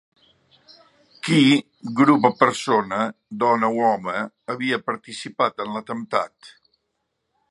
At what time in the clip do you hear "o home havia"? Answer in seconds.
3.75-4.81